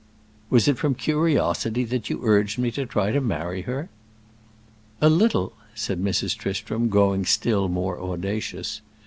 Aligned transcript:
"Was 0.49 0.67
it 0.67 0.79
from 0.79 0.95
curiosity 0.95 1.83
that 1.83 2.09
you 2.09 2.21
urged 2.23 2.57
me 2.57 2.71
to 2.71 2.87
try 2.87 3.09
and 3.11 3.27
marry 3.27 3.61
her?" 3.69 3.87
"A 4.99 5.09
little," 5.11 5.53
said 5.75 6.03
Mrs. 6.03 6.35
Tristram, 6.35 6.89
growing 6.89 7.23
still 7.23 7.67
more 7.67 8.01
audacious. 8.01 8.81